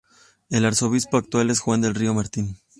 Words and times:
El 0.49 0.65
arzobispo 0.65 1.17
actual 1.17 1.51
es 1.51 1.59
Juan 1.59 1.81
del 1.81 1.93
Río 1.93 2.15
Martín. 2.15 2.57